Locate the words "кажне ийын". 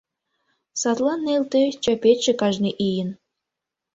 2.41-3.09